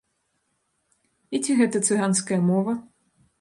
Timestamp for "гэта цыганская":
1.59-2.39